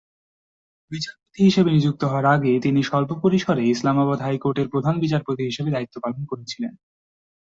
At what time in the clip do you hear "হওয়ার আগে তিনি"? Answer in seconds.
2.03-2.79